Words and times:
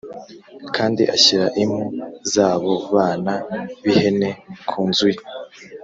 Kandi 0.75 1.03
ashyira 1.15 1.45
impu 1.63 1.83
z 2.31 2.33
abo 2.49 2.73
bana 2.95 3.33
b 3.83 3.85
ihene 3.91 4.29
kunzu 4.69 5.07
ye 5.13 5.21